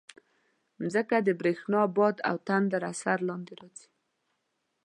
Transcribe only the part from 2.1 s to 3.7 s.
او تندر اثر لاندې